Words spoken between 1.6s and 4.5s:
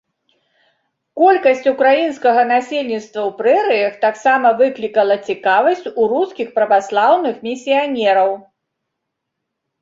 украінскага насельніцтва ў прэрыях таксама